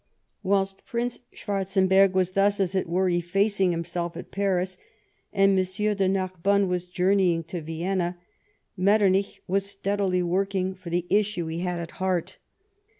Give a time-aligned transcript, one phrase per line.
[0.41, 4.79] Whilst Prince Schwarzenberg was thus, as it were, effacing himself at Paris,
[5.31, 5.63] and M.
[5.95, 8.17] de Narbonne wa& journeying to Vienna,
[8.75, 12.39] Metternich was steadily working for the issue he had at heart.